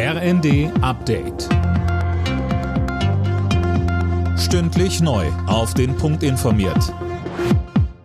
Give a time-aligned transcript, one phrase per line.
[0.00, 1.48] RND Update.
[4.38, 5.26] Stündlich neu.
[5.48, 6.94] Auf den Punkt informiert.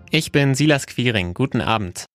[0.09, 1.35] Ich bin Silas Quiring.
[1.35, 2.05] Guten Abend.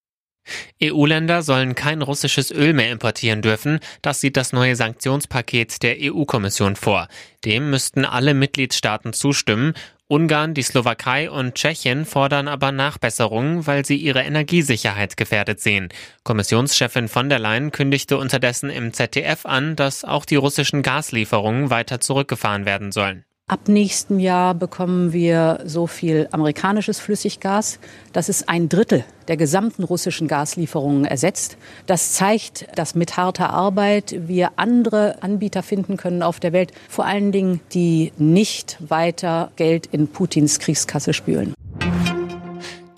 [0.82, 3.78] EU-Länder sollen kein russisches Öl mehr importieren dürfen.
[4.02, 7.06] Das sieht das neue Sanktionspaket der EU-Kommission vor.
[7.44, 9.74] Dem müssten alle Mitgliedstaaten zustimmen.
[10.10, 15.90] Ungarn, die Slowakei und Tschechien fordern aber Nachbesserungen, weil sie ihre Energiesicherheit gefährdet sehen.
[16.24, 22.00] Kommissionschefin von der Leyen kündigte unterdessen im ZDF an, dass auch die russischen Gaslieferungen weiter
[22.00, 23.26] zurückgefahren werden sollen.
[23.50, 27.78] Ab nächstem Jahr bekommen wir so viel amerikanisches Flüssiggas,
[28.12, 31.56] dass es ein Drittel der gesamten russischen Gaslieferungen ersetzt.
[31.86, 37.06] Das zeigt, dass mit harter Arbeit wir andere Anbieter finden können auf der Welt, vor
[37.06, 41.54] allen Dingen, die nicht weiter Geld in Putins Kriegskasse spülen.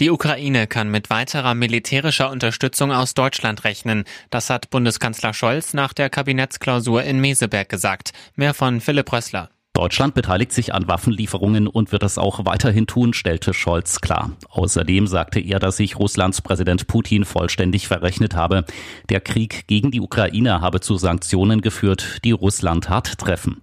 [0.01, 4.03] Die Ukraine kann mit weiterer militärischer Unterstützung aus Deutschland rechnen.
[4.31, 8.13] Das hat Bundeskanzler Scholz nach der Kabinettsklausur in Meseberg gesagt.
[8.35, 9.51] Mehr von Philipp Rössler.
[9.81, 14.33] Deutschland beteiligt sich an Waffenlieferungen und wird es auch weiterhin tun, stellte Scholz klar.
[14.51, 18.67] Außerdem sagte er, dass sich Russlands Präsident Putin vollständig verrechnet habe.
[19.09, 23.57] Der Krieg gegen die Ukraine habe zu Sanktionen geführt, die Russland hart treffen.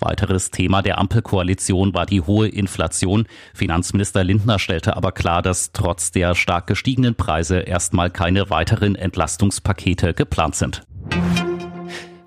[0.00, 3.28] Weiteres Thema der Ampelkoalition war die hohe Inflation.
[3.54, 10.14] Finanzminister Lindner stellte aber klar, dass trotz der stark gestiegenen Preise erstmal keine weiteren Entlastungspakete
[10.14, 10.82] geplant sind.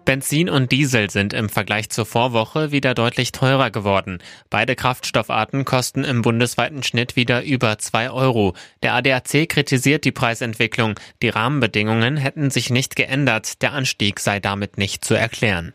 [0.05, 4.19] Benzin und Diesel sind im Vergleich zur Vorwoche wieder deutlich teurer geworden.
[4.49, 8.53] Beide Kraftstoffarten kosten im bundesweiten Schnitt wieder über zwei Euro.
[8.81, 10.99] Der ADAC kritisiert die Preisentwicklung.
[11.21, 13.61] Die Rahmenbedingungen hätten sich nicht geändert.
[13.61, 15.73] Der Anstieg sei damit nicht zu erklären.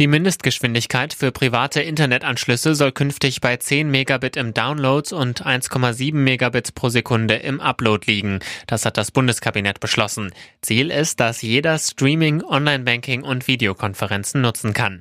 [0.00, 6.72] Die Mindestgeschwindigkeit für private Internetanschlüsse soll künftig bei 10 Megabit im Download und 1,7 Megabits
[6.72, 8.38] pro Sekunde im Upload liegen.
[8.66, 10.32] Das hat das Bundeskabinett beschlossen.
[10.62, 15.00] Ziel ist, dass jeder Streaming, Online-Banking und Videokonferenzen nutzen kann.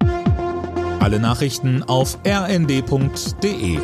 [0.99, 3.79] Alle Nachrichten auf rnd.de